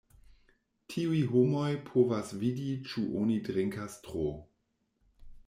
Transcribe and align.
Tiuj 0.93 1.19
homoj 1.33 1.67
povas 1.89 2.33
vidi 2.45 2.67
ĉu 2.89 3.05
oni 3.21 3.37
drinkas 3.51 4.01
tro. 4.09 4.27